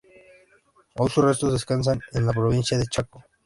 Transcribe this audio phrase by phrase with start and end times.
[0.95, 3.23] Hoy sus restos descansan en la provincia de Chaco.